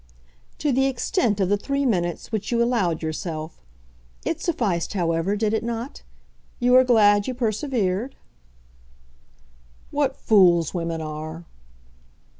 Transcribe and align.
"To 0.57 0.71
the 0.71 0.87
extent 0.87 1.39
of 1.39 1.47
the 1.47 1.57
three 1.57 1.85
minutes 1.85 2.31
which 2.31 2.51
you 2.51 2.63
allowed 2.63 3.03
yourself. 3.03 3.61
It 4.25 4.41
sufficed, 4.41 4.93
however; 4.93 5.35
did 5.35 5.53
it 5.53 5.63
not? 5.63 6.01
You 6.59 6.73
are 6.77 6.83
glad 6.83 7.27
you 7.27 7.35
persevered?" 7.35 8.15
"What 9.91 10.15
fools 10.17 10.73
women 10.73 11.01
are." 11.03 11.45